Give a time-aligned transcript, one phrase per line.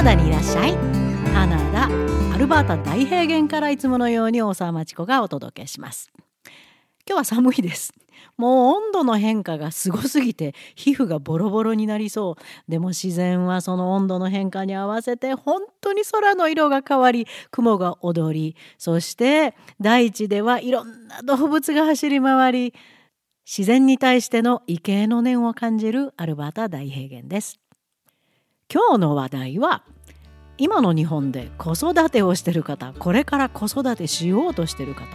[0.00, 0.72] ナダにいらっしゃい。
[1.34, 1.84] カナダ
[2.34, 6.10] アルバータ大平原からいつものように大沢町子がお届けします。
[7.06, 7.92] 今日は寒いです。
[8.38, 12.70] もう温度の変化がすごすぎて皮膚がボロボロになりそう。
[12.70, 22.74] でも自然はその温度の変化に合わせて本当に空の色が変わり雲が踊りそして大地ではいろんな動物が走り回り
[23.44, 27.60] 自然に対しての畏敬の念を感じるアルバータ大平原です。
[28.72, 29.82] 今日の話題は
[30.56, 35.06] 今の日本で子育てをしている方これから子育てしようとしている方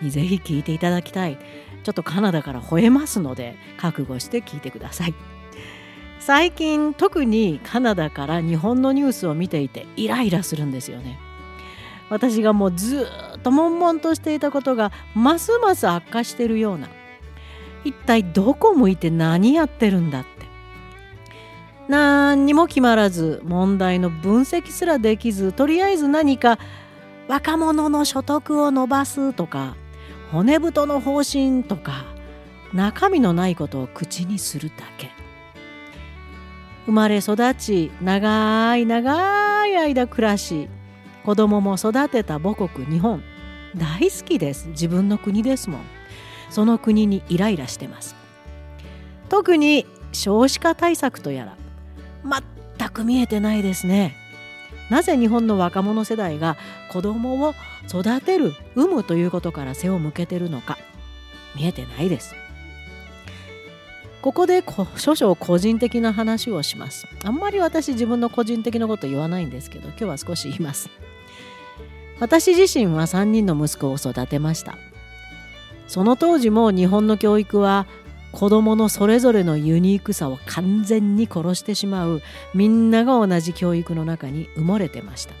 [0.00, 1.36] にぜひ聞いていただきたい。
[1.82, 5.14] ちょっとカナダから吠えますので覚悟して聞いてください。
[6.20, 11.18] 最近特にカナダから日本のニュースを見ていてイライラするんですよね。
[12.08, 16.88] 私がもうずっと悶々としていたことがますます悪化しているような。
[17.84, 20.20] 一体どこ向いて何やってるんだ
[21.90, 26.60] 何にも決まらず問題の分析すらできずとりあえず何か
[27.26, 29.74] 若者の所得を伸ばすとか
[30.30, 32.04] 骨太の方針とか
[32.72, 35.10] 中身のないことを口にするだけ。
[36.86, 40.68] 生まれ育ち長い長い間暮らし
[41.24, 43.20] 子供も育てた母国日本。
[43.76, 44.68] 大好きです。
[44.68, 45.80] 自分の国ですもん。
[46.50, 48.14] その国にイライラしてます。
[49.28, 51.56] 特に少子化対策とやら
[52.24, 54.16] 全く見えてないですね。
[54.90, 56.56] なぜ日本の若者世代が
[56.90, 57.54] 子供を
[57.88, 60.78] 育てる産むということから背を向けてるのか。
[61.54, 62.34] 見えてないです。
[64.22, 64.62] ここで
[64.96, 67.06] 少々個人的な話をします。
[67.24, 70.90] あんまり私自分の個人的なこと言わないんですけど今日は少し言います。
[72.18, 74.76] 私自身は3人の息子を育てました。
[75.86, 77.86] その当時も日本の教育は
[78.32, 82.22] 子どものそれぞれのユニークさを完全に殺してしまう
[82.54, 85.34] みんなが同じ教育の中に埋もれてました。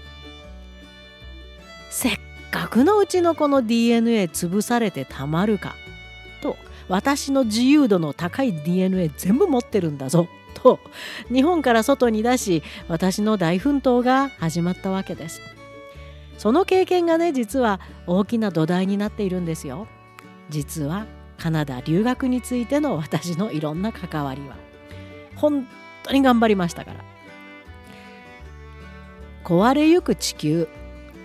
[1.90, 2.18] せっ
[2.50, 5.74] かくのうちの子の DNA 潰されてたまるか
[6.42, 6.56] と
[6.88, 10.80] 私の自由度の高い DNA 全部持ってるんだぞと
[11.32, 15.40] 日本から外に出し私の大奮闘が始まったわけです。
[16.38, 19.86] その経験がね実は大きな土台になっているんですよ。
[20.48, 21.06] 実は
[21.40, 24.56] カナダ留学についての私のいろんな関わりは。
[25.36, 25.66] 本
[26.02, 27.00] 当に頑張りましたから。
[29.42, 30.68] 壊れゆく地球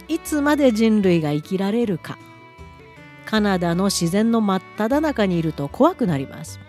[0.07, 2.17] いつまで人類が生きられるか。
[3.25, 6.59] カナダの自然の真っ只中にいると怖くなります。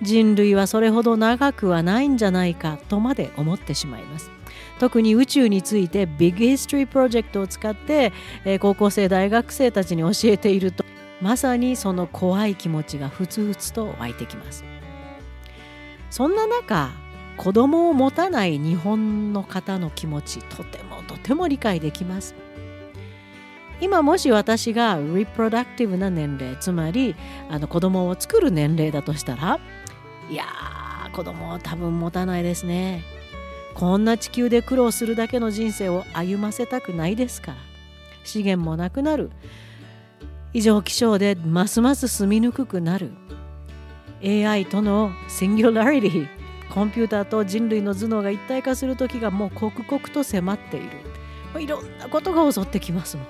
[0.00, 4.30] 人類はそれほど長くはないんじゃないかとまで思ってしまいます。
[4.78, 8.12] 特に宇宙について Big History Project を使って、
[8.60, 10.84] 高校生大学生たちに教えていると
[11.22, 14.64] まさにその怖い気持ちがふつふつと湧いてきます。
[16.10, 16.90] そんな中
[17.38, 22.34] 子供を持たない日本の方の気持ちとてもとても理解できます。
[23.80, 27.16] 今もし私が reproductive な年齢つまり
[27.48, 29.58] あの子供を作る年齢だとしたら
[30.30, 33.02] いやー子供を多分持たないですね。
[33.74, 37.58] こんな地球で苦労するだけの人生を歩ませたくないですから。
[38.24, 39.30] 資源もなくなる。
[40.54, 43.12] 異常気象でますます住みにくくなる。
[44.24, 46.28] AI とのシンギュラリティ
[46.72, 50.90] コンピューターと人類の頭脳が一体化する時がもう刻々と迫っている。
[51.60, 53.26] いろんなことが襲ってきますもん。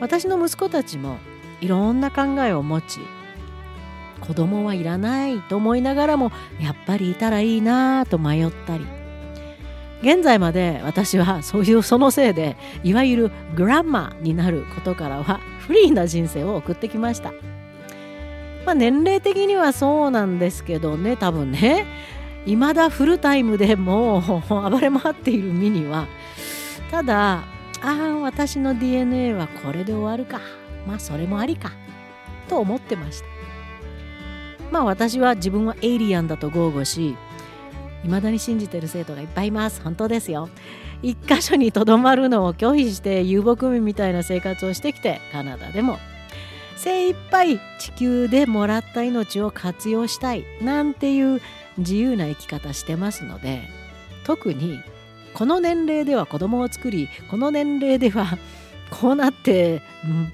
[0.00, 1.18] 私の息子たちも
[1.60, 3.00] いろんな考えを持ち
[4.20, 8.86] 子供はいらないと思いながらもやっぱりいたらいいなと迷ったり
[10.02, 17.32] 現在まで私はそういうそのせいでいわゆるグランマになることからはフリーな人生を送ってきました。
[18.64, 21.86] まあ、年齢的にはそうなんですけどね多分ね
[22.44, 26.06] 未だフルタイムでもう 暴れ回っている身には。
[26.90, 27.44] ただ
[27.82, 30.40] ああ私の DNA はこれで終わるか。
[30.86, 31.72] まあそれもありか。
[32.48, 33.26] と思ってました。
[34.70, 37.16] まあ私は自分はエイリアンだと豪語し
[38.02, 39.80] 未だに信じてる生徒がいっぱいいます。
[39.82, 40.48] 本当ですよ。
[41.02, 45.98] 一箇所にとどまるのを拒否して遊牧民みたいな生活をしてきてカナダでも。
[46.80, 51.42] 精一杯地球でもらった命を活用したいなんていう
[51.76, 53.68] 自由な生き方してますので
[54.24, 54.80] 特に
[55.34, 58.38] この年齢では子供を作りこの年齢では
[58.90, 59.82] こうなって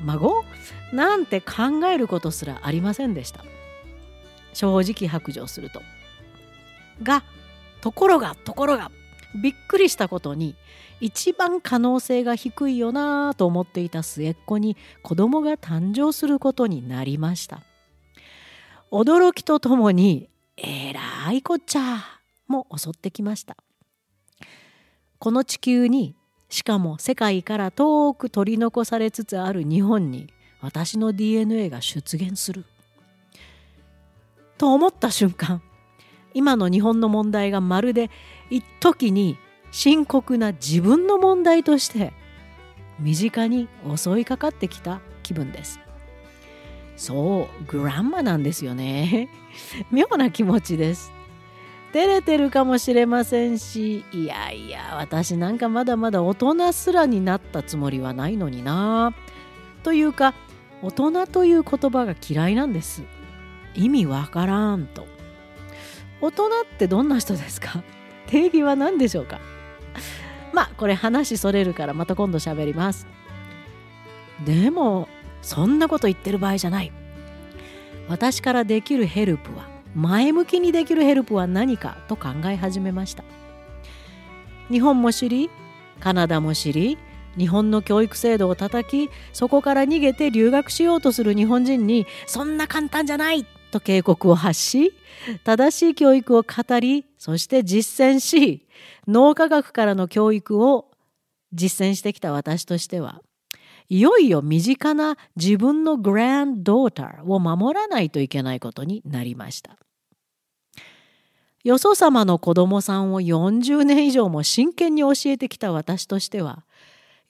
[0.05, 0.45] 孫？
[0.93, 3.45] なんて考えることすらありませんでした。
[4.55, 5.83] 正直白状すると。
[7.03, 7.23] が
[7.87, 8.91] ところがところが
[9.41, 10.57] びっくりしたことに
[11.01, 17.63] 一番可能性が低いよなと思っていた末っ子に子供が誕生することになりました。
[18.91, 22.03] 驚きとともにえらいこっちゃ
[22.49, 23.57] も襲ってきました。
[25.21, 26.17] この地球に
[26.49, 30.27] しかも世界から遠く取り残されつつある日本に
[30.61, 32.65] 私の DNA が出現する。
[34.59, 35.63] と思った瞬間
[36.37, 38.11] 今の日本の問題がまるで
[38.51, 39.39] 一時に
[39.71, 42.13] 深刻な自分の問題として
[42.99, 45.81] 身近に襲いかかってきた気分です。
[46.95, 49.31] そうグランマなんですよね。
[49.91, 51.11] 妙な気持ちです。
[51.95, 59.15] 照れてるかもしれませんしいやいや私なんかまだまだ大人すらになったつもりはないのにな。
[59.83, 60.35] というか
[60.83, 63.05] 大人という言葉が嫌いなんです。
[63.75, 65.16] 意味わからんと。
[66.21, 67.83] 大人ってどんな人ですか？
[68.27, 69.39] 定義は何でしょうか？
[70.53, 73.07] まあこれ話それるからまた今度喋ります。
[74.45, 75.09] でも
[75.43, 76.93] そんなこと言ってる場合じゃない。
[78.09, 79.65] 私からできるヘルプは
[79.95, 83.25] 前向きにできるヘルプは何かと考え始めました。
[84.71, 85.51] 日本も知り
[86.01, 86.99] カナダも知り
[87.39, 93.47] 日本の教育制度を叩きそこから逃げて留学しようとする日本人にそんな簡単じゃない
[93.77, 94.93] と警告を発し
[95.45, 98.67] 正しい教育を語りそして実践し
[99.07, 100.91] 脳科学からの教育を
[101.53, 103.23] 実践してきた私としては
[103.89, 109.77] いよいよ身近な自分のグランドーターを守らないといけないことになりました。
[111.63, 116.65] よそ様の子供さんを40年以上も真剣に教えてきた私としては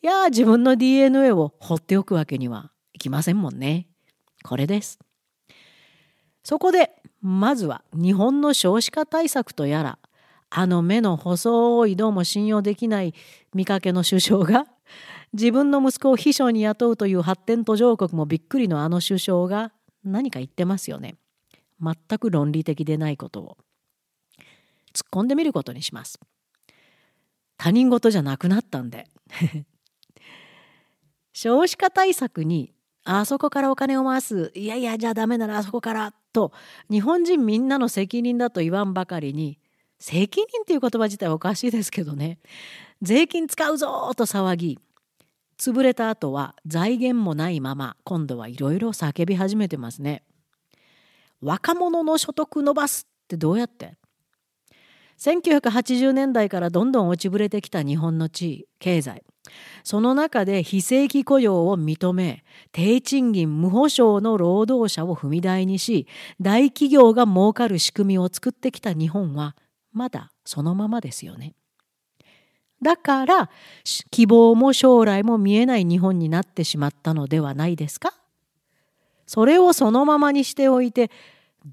[0.02, 3.86] いや自分の DNA を放っておくわけにはいきませんもんね。
[4.42, 5.05] これです。
[6.46, 9.98] そこでまずは日本の少子化対策とやら
[10.48, 13.14] あの目の細いどうも信用できない
[13.52, 14.68] 見かけの首相が
[15.32, 19.72] 自分の息子を秘書に雇うという発展途上国もびっくりのあの首相が
[20.04, 21.16] 何か言ってますよね。
[21.82, 23.56] 全く論理的でないことを
[24.94, 26.20] 突っ込んでみることにします。
[27.56, 29.10] 他人事じゃなくなったんで。
[31.34, 32.72] 少子化対策に
[33.02, 36.52] あそこからお金を回すいやいやじゃあダメならあそこからと
[36.90, 39.58] 日本人みんなの責任だと言わんばかりに
[39.98, 42.38] 責任っていう言葉自体おかしいですけどね
[43.00, 44.78] 税金使うぞと騒ぎ
[45.58, 50.22] 潰れた後は財源もないまま今度はいろいろ叫び始めてますね。
[51.40, 53.94] 若者の所得伸ばすってどうやって？
[55.18, 59.22] 1980年代からどんどん落ちぶれてきた日本の地位経済。
[59.84, 66.08] その中で非正規雇用を認め低賃金無保障の労働者を踏み台にし
[66.40, 69.54] 大企業が儲かる仕組みを作ってきた日本は
[69.92, 71.54] まだそのままですよね。
[72.82, 73.50] だから
[74.10, 78.12] 希望も将来も見えない日本になってしまったのではないですか？
[79.26, 81.10] それをそのままにしておいて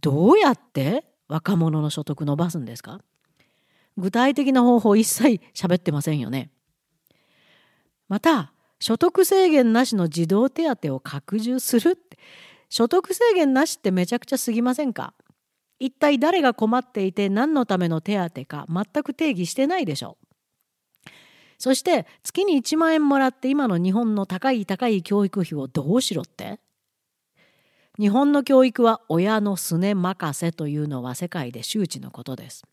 [0.01, 3.01] どうやって若者の所得伸ばすんですか？
[3.97, 6.49] 具体的な方法一切喋ってませんよね。
[8.09, 12.17] また所得制限なしの児童手当を拡充するって
[12.69, 15.13] 所得制限なしってめちゃくちゃすぎませんか？
[15.79, 21.09] 一体誰が困っていて何のための手当か全く定義してないでしょう。
[21.57, 26.59] そして月に1万円もらって今の日本の高い高い教育費をどうしろって？
[27.99, 32.63] 日本の教育は親のすね任せというのは世界で周知のことです。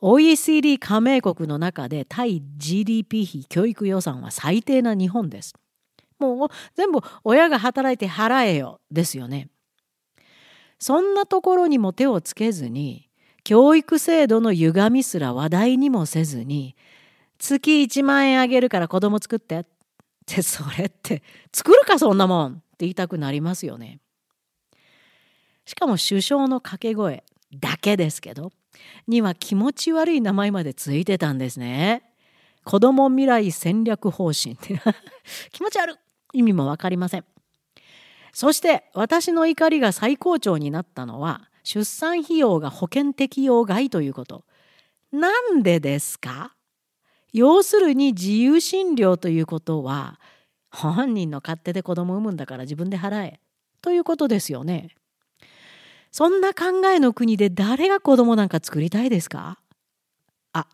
[0.00, 5.54] OECD 加盟国の中で対 GDP 比教育予算は最低な日本です。
[6.18, 9.48] もう全部親が働いて払えよですよね。
[10.78, 13.08] そんなところにも手をつけずに
[13.44, 16.76] 教育制度の歪みすら話題にもせずに
[17.38, 19.64] 月1万円あげるから子供作ってっ
[20.26, 21.22] てそれって
[21.54, 24.00] 作るかそんなもんって言いたくなりますよね。
[25.64, 27.24] しかも首相の掛け声
[27.54, 28.52] だけですけど
[29.06, 32.02] には気持ち悪い名前までついてたんですね。
[32.64, 34.80] 子供未来戦略方針って
[35.52, 35.94] 気持ち悪
[36.32, 37.24] い意味も分かりません。
[38.32, 44.44] そして私の怒りが最高潮になったのは出産費用が保険適用外ということ。
[45.12, 46.54] なんでですか？
[47.32, 50.18] 要するに自由診療ということは
[50.70, 53.40] 本人の勝手で子供産むんだから自分で払え
[53.80, 54.88] ということですよね。
[56.16, 59.58] そんな考えの国で誰が子供なんか作りたいですか？
[60.54, 60.66] あ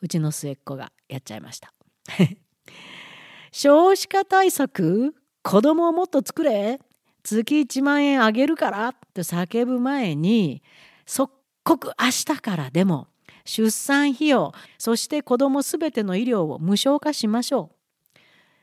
[0.00, 1.74] うちの末っ子がやっちゃいました。
[3.52, 6.80] 少子化対策子供をもっと作れ。
[7.22, 8.88] 月1万円あげるから。
[8.88, 10.62] って叫ぶ前に
[11.04, 11.30] 即
[11.64, 13.08] 刻明日からでも
[13.44, 18.18] 出産費用そして子どもすべての医療を無償化しましょう。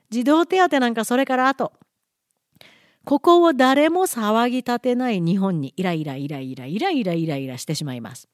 [0.09, 1.71] 児童手当なんかそれから後。
[3.05, 8.27] ここを誰も騒ぎ立てない日本にイライライライライライライライラしてしまいます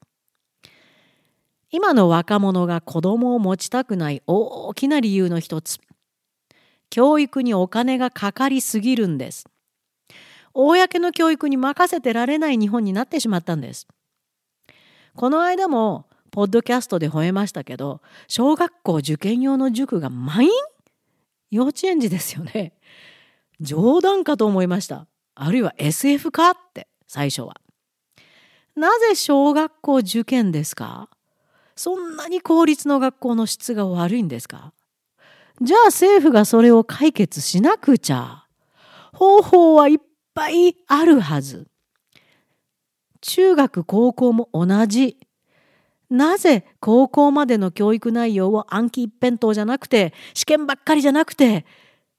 [1.74, 5.80] 今の若者が子供を持ちたくない大きな理由の一つ。
[6.90, 9.46] 教育にお金がかかりすぎるんです。
[10.54, 13.88] 公の教育に任せてられない日本になってしまったんです。
[15.16, 20.52] この間もポッドキャストで吠えましたけど小学校受験用の塾が満員
[21.52, 22.74] 幼稚園児ですよね。
[23.62, 25.08] 冗談かと思いました。
[25.36, 27.62] あるいは SF かって最初は。
[28.76, 31.10] なぜ小学校受験ですか？
[31.76, 34.74] そんなに公立の学校の質が悪いんですか？
[35.62, 38.46] じゃあ政府がそれを解決しなくちゃ。
[39.14, 39.98] 方法はいっ
[40.34, 41.68] ぱいあるはず。
[43.22, 45.18] 中学高校も同じ。
[46.10, 51.66] なぜ高校までの教育内容を暗記一辺倒じゃなくて試験ばっかりじゃなくて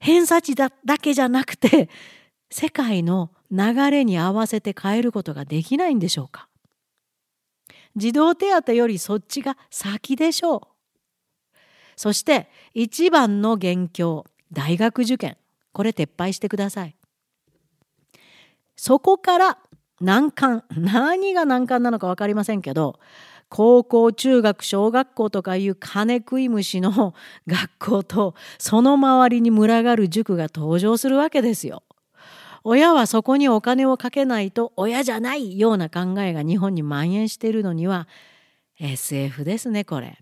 [0.03, 0.69] 偏差値だ
[1.01, 1.89] けじゃなくて
[2.51, 6.49] 世界の流れに合わせて変えることができないんでしょうか？
[7.95, 10.61] 児童手当よりそっちが先でしょう。
[11.95, 15.37] そして一番の元凶、大学受験。
[15.71, 16.95] これ撤廃してください。
[18.75, 19.57] そこから
[20.01, 22.99] 難関、何が難関なのか分かりませんけど、
[23.55, 27.13] 高校、中学、小学校とかいう金食い虫の
[27.45, 31.83] 学校とその周りに群がる塾が登場するわけですよ。
[32.63, 38.07] 親はそこにお金をかけないと親じゃないような考えが日本に蔓延しているのには
[38.79, 40.17] SF ですねこれ。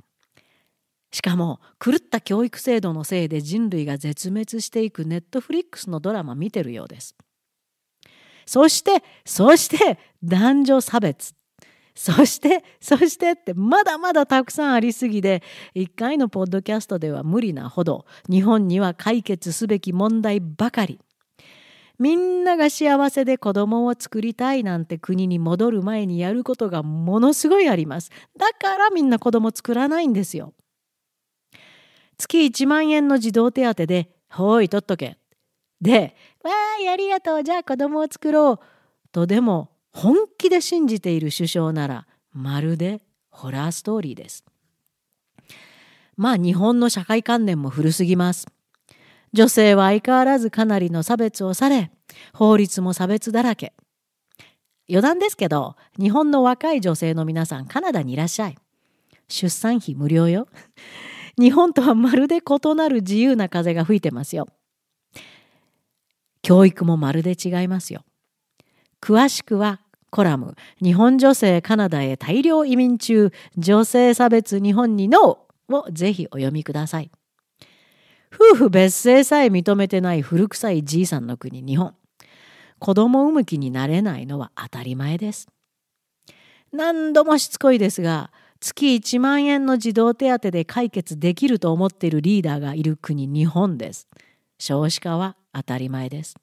[1.13, 7.15] しかも狂った教育制度のせいで人類が絶滅していくネットフリックスのドラマ見てるようです。
[8.45, 11.33] そしてそして男女差別
[11.95, 15.43] そして そしてってまだまだたくさんありすぎで
[15.75, 20.99] 1回のポッドキャストでは無理なほど日本には解決すべき問題ばかり。
[21.99, 28.09] みんなが幸せで子供を作りたいなんて国に戻る前にやることがものすごいあります。
[28.35, 30.55] だからみんな子供作らないんですよ。
[32.17, 35.17] 月1万円の児童手当で、ほい、取っとけ。
[35.81, 38.59] で、わーい、ありがとう、じゃあ子供を作ろう。
[39.11, 44.45] とでも、本気で信じている首相なら、まるでホラーストーリーです。
[46.17, 48.47] まあ日本の社会観念も古すぎます。
[49.33, 51.91] 女性は相変わらずかなりの差別をされ、
[52.33, 53.73] 法律も差別だらけ。
[54.89, 58.57] 余談ですけど、日本の若い女性の皆さん、カナダにいらっしゃい。
[59.29, 60.47] 出産費無料よ。
[61.39, 64.47] 日本とはまるで異なる自由な風が吹いてますよ。
[66.41, 68.03] 教育もまるで違いますよ。
[69.01, 77.11] 詳しくはコラム「日本女性カナダへ大量移民中女性差別日本にノー」をぜひお読みください。
[78.33, 81.95] 夫婦別姓さえ認めてない古臭いじいさんの国日本。
[82.79, 85.47] 子供産む気になれないのは当たり前です。
[86.71, 94.07] 何度もしつこいですが、月1万円の児童手当で解決できると思っているリーダーがいる国日本です。
[94.57, 96.35] 少子化は当たり前です。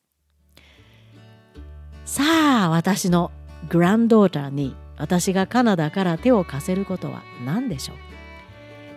[2.09, 2.25] さ
[2.65, 3.31] あ、私の
[3.69, 7.97] グランドーターに私がカナダから手を貸せることは何でしょう？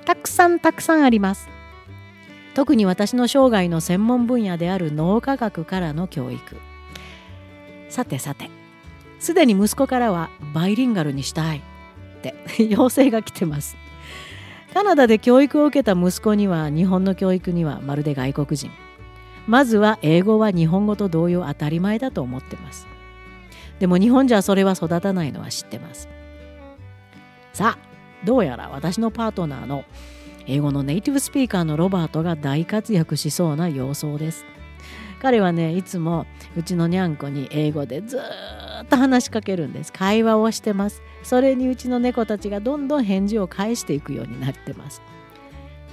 [0.06, 1.50] たくさんたくさんあります。
[2.54, 6.56] 特に私の生涯の専門分野である脳科学からの教育。
[7.90, 8.50] さてさて
[9.20, 11.62] すでに息子からはバイリンガルにしたいっ
[12.22, 12.34] て
[12.70, 13.76] 要請が来てます。
[14.74, 18.72] カナダで教育を受けた息子には日本の教育にはまるで外国人。
[19.48, 22.88] まずは英語は日本語と同様当たり前だと思ってます
[23.82, 26.08] でも日本じゃそれは育たないのは知ってます。
[27.52, 29.86] さあどうやら私のパートナーの
[30.46, 34.46] 英語のネイティブスピーカーのロバートが大活躍しそうな様相です。
[35.20, 39.92] 彼はねいつもうちのにゃんこに英語でずっと話しかけるんです。
[39.92, 41.02] 会話をしてます。
[41.24, 45.02] それにうちの猫たちがどんどん返事を返していくようになってます。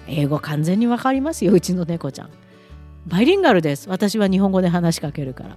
[0.07, 2.31] 英語完全にわかりますようちの猫ちゃん。
[3.07, 3.89] バイリンガルです。
[3.89, 5.57] 私は日本語で話しかけるから。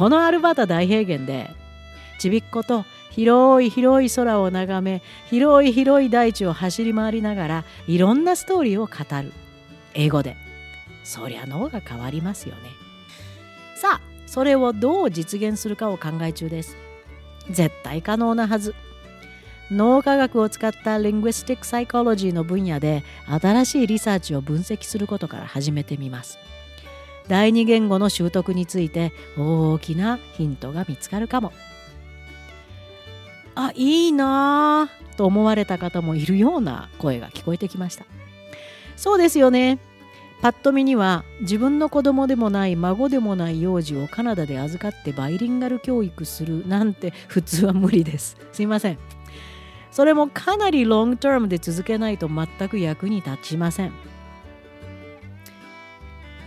[0.00, 1.50] このアルバータ大平原で
[2.18, 9.30] ちびっ子と広い広い空を眺め広い広い大地を走り回りながらいろんなストーリーを語る。
[9.92, 10.38] 英語で。
[11.04, 12.70] そりゃ脳が変わりますよね。
[13.74, 16.78] さあそれをどう実現するかを考え中です。
[17.50, 18.74] 絶対可能なはず。
[19.70, 26.38] 脳科学を使った linguistic psychology の分野で新しいリサーチを分析することから始めてみます。
[27.30, 31.52] 第二言語の習得について大きなヒントが見つかるかも。
[33.54, 38.04] あいいなぁと思われた方もいるような声が聞こえてきました。
[38.96, 39.78] そうですよね。
[40.42, 48.38] パッと見には自分の子供でもない孫でもない幼児をカナダで預かってバイリンガル教育するなんて普通は無理です。
[48.50, 48.98] すいません。
[49.92, 53.92] それもかなりロングタームで続けないと全く役に立ちません。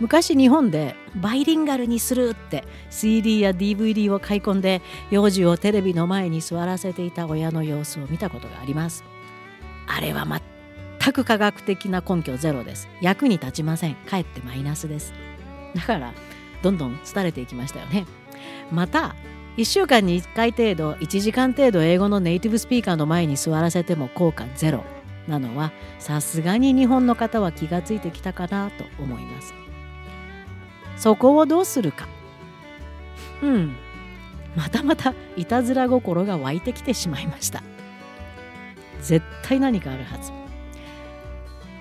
[0.00, 9.04] 昔日本でバイリンガルにするって CD や DVD を買い込んで幼児をテレビの前に座らせていた親の様子を見たことがあります。
[9.86, 12.88] あれは全く科学的な根拠ゼロです。
[13.00, 13.94] 役に立ちません。
[13.94, 15.12] かえってマイナスです。
[15.74, 16.12] だから
[16.62, 18.06] どんどん廃れていきましたよね。
[18.72, 19.14] また
[19.56, 24.84] 1週間に1回程度1時間程度英語のネイティブスピーカーの前に座らせても効果ゼロ。
[25.28, 29.63] なのはさすがに日本の方は気がついてきたかなと思います。
[30.96, 32.08] そこをどうするか。
[33.42, 33.76] うん。
[34.56, 37.62] またまたいたずら心が湧いてきてしまいました。
[39.00, 40.32] 絶対何かあるはず。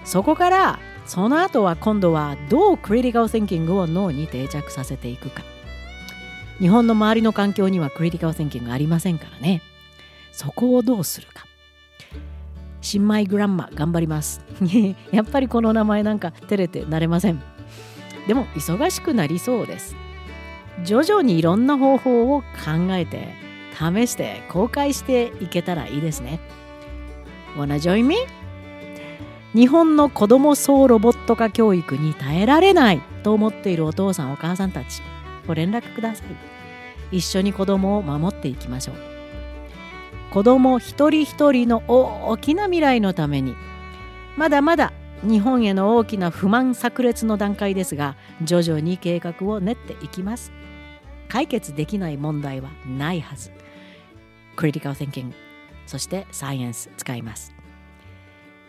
[0.03, 5.43] そこからその後は今度はどうクリティカル・シンキングを脳に定着させていくか。
[6.59, 9.61] 日本の周りの環境にはクリティカル・シンキングありませんからね。
[10.31, 11.45] そこをどうするか。
[12.81, 14.41] 新米グランマ頑張ります。
[15.11, 17.41] やっぱりこの名前なんか照れてなれません
[18.27, 19.95] でも忙しくなりそうです。
[20.83, 23.27] 徐々にいろんな方法を考えて
[23.73, 26.39] 試して公開していけたらいいですね。
[27.55, 28.15] Wanna join me?
[29.53, 35.03] 日本の子供総ロボット化教育に耐えられないと思っているお父さんお母さんたち
[35.47, 36.27] ご連絡ください。
[37.17, 38.95] 一緒に子供を守っていきましょう。
[40.31, 43.53] 子供一人一人の大きな未来のために
[44.35, 44.91] まだまだ
[45.23, 50.51] 日本への大きな不満炸裂の段階ですが徐々に計画を練っていきます。
[51.29, 53.51] 解決できない問題はないはず。
[54.55, 55.35] クリティカル・ティンキング
[55.87, 57.53] そしてサイエンス使います。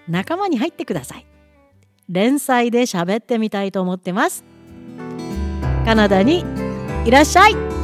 [0.08, 1.26] 仲間に入ってください。
[2.08, 4.44] 連載で喋ってみたいと思ってます。
[5.84, 6.44] カナダに
[7.04, 7.83] いらっしゃい。